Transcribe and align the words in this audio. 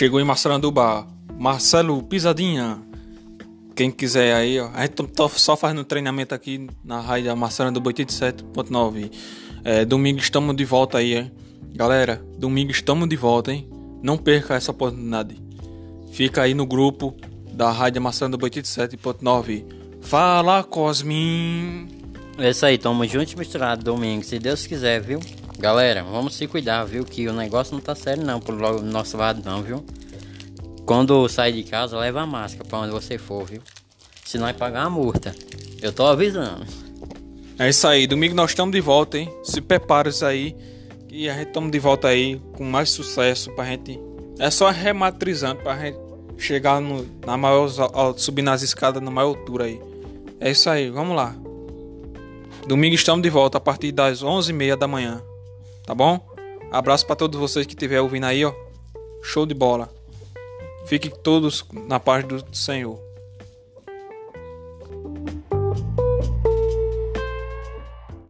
Chegou 0.00 0.18
em 0.18 0.24
Massaranduba. 0.24 1.06
Marcelo 1.38 2.02
Pisadinha. 2.02 2.78
Quem 3.76 3.90
quiser 3.90 4.34
aí, 4.34 4.58
ó. 4.58 4.70
A 4.72 4.80
gente 4.86 5.06
tá 5.08 5.28
só 5.28 5.54
fazendo 5.58 5.84
treinamento 5.84 6.34
aqui 6.34 6.66
na 6.82 7.02
rádio 7.02 7.36
Massaranduba 7.36 7.92
87.9. 7.92 9.12
É, 9.62 9.84
domingo 9.84 10.18
estamos 10.18 10.56
de 10.56 10.64
volta 10.64 10.96
aí, 10.96 11.16
hein? 11.18 11.30
Galera, 11.74 12.24
domingo 12.38 12.70
estamos 12.70 13.06
de 13.10 13.14
volta, 13.14 13.52
hein? 13.52 13.68
Não 14.02 14.16
perca 14.16 14.54
essa 14.54 14.70
oportunidade. 14.70 15.36
Fica 16.10 16.44
aí 16.44 16.54
no 16.54 16.64
grupo 16.64 17.14
da 17.52 17.70
Rádio 17.70 18.00
Massaranduba 18.00 18.48
87.9. 18.48 19.66
Fala, 20.00 20.64
Cosmin! 20.64 21.88
É 22.38 22.48
isso 22.48 22.64
aí, 22.64 22.78
tamo 22.78 23.06
juntos 23.06 23.34
misturado 23.34 23.84
domingo, 23.84 24.24
se 24.24 24.38
Deus 24.38 24.66
quiser, 24.66 25.02
viu? 25.02 25.20
Galera, 25.60 26.02
vamos 26.02 26.36
se 26.36 26.46
cuidar, 26.46 26.84
viu? 26.84 27.04
Que 27.04 27.28
o 27.28 27.34
negócio 27.34 27.74
não 27.74 27.82
tá 27.82 27.94
sério 27.94 28.24
não 28.24 28.40
pro 28.40 28.82
nosso 28.82 29.18
lado 29.18 29.42
não, 29.44 29.62
viu? 29.62 29.84
Quando 30.86 31.28
sair 31.28 31.52
de 31.52 31.64
casa, 31.64 31.98
leva 31.98 32.22
a 32.22 32.26
máscara 32.26 32.66
pra 32.66 32.78
onde 32.78 32.92
você 32.92 33.18
for, 33.18 33.44
viu? 33.44 33.60
Senão 34.24 34.46
vai 34.46 34.54
pagar 34.54 34.84
a 34.84 34.90
multa. 34.90 35.34
Eu 35.82 35.92
tô 35.92 36.06
avisando. 36.06 36.64
É 37.58 37.68
isso 37.68 37.86
aí, 37.86 38.06
domingo 38.06 38.34
nós 38.34 38.52
estamos 38.52 38.72
de 38.72 38.80
volta, 38.80 39.18
hein? 39.18 39.30
Se 39.44 39.60
prepara 39.60 40.08
isso 40.08 40.24
aí. 40.24 40.56
E 41.10 41.28
a 41.28 41.34
gente 41.34 41.48
estamos 41.48 41.70
de 41.70 41.78
volta 41.78 42.08
aí 42.08 42.40
com 42.54 42.64
mais 42.64 42.88
sucesso 42.88 43.50
pra 43.50 43.66
gente. 43.66 44.00
É 44.38 44.50
só 44.50 44.70
rematrizando 44.70 45.60
pra 45.60 45.76
gente 45.76 45.98
chegar 46.38 46.80
no, 46.80 47.06
na 47.26 47.36
maior. 47.36 47.68
subir 48.16 48.40
nas 48.40 48.62
escadas 48.62 49.02
na 49.02 49.10
maior 49.10 49.36
altura 49.36 49.66
aí. 49.66 49.78
É 50.40 50.50
isso 50.50 50.70
aí, 50.70 50.88
vamos 50.88 51.14
lá. 51.14 51.36
Domingo 52.66 52.94
estamos 52.94 53.22
de 53.22 53.28
volta 53.28 53.58
a 53.58 53.60
partir 53.60 53.92
das 53.92 54.22
11h30 54.22 54.76
da 54.76 54.88
manhã. 54.88 55.22
Tá 55.90 55.94
bom? 55.96 56.20
Abraço 56.70 57.04
para 57.04 57.16
todos 57.16 57.36
vocês 57.36 57.66
que 57.66 57.72
estiver 57.72 58.00
ouvindo 58.00 58.22
aí, 58.22 58.44
ó. 58.44 58.54
Show 59.24 59.44
de 59.44 59.54
bola. 59.54 59.92
Fiquem 60.86 61.10
todos 61.10 61.66
na 61.88 61.98
paz 61.98 62.24
do 62.24 62.44
Senhor. 62.56 62.96